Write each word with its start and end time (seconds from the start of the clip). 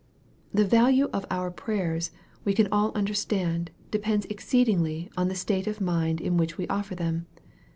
The 0.51 0.65
value 0.65 1.09
of 1.13 1.27
our 1.29 1.51
prayers, 1.51 2.09
we 2.43 2.53
can 2.55 2.67
all 2.71 2.91
understand, 2.95 3.69
de 3.91 3.99
pends 3.99 4.25
exceedingly 4.31 5.11
on 5.15 5.27
the 5.27 5.35
state 5.35 5.67
of 5.67 5.79
mind 5.79 6.19
in 6.19 6.37
which 6.37 6.57
we 6.57 6.67
offer 6.69 6.95
them. 6.95 7.27